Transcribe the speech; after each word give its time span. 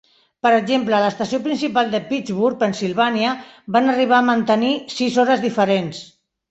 Per 0.45 0.51
exemple, 0.59 0.95
a 0.99 1.01
l'estació 1.03 1.39
principal 1.49 1.91
de 1.93 2.01
Pittsburgh, 2.09 2.57
Pennsilvània, 2.65 3.37
van 3.77 3.95
arribar 3.95 4.25
mantenir 4.35 4.75
sis 4.99 5.23
hores 5.27 5.49
diferents. 5.51 6.07